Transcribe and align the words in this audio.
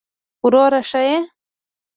وروره 0.43 0.81
ښه 0.89 0.99
يې! 1.07 1.17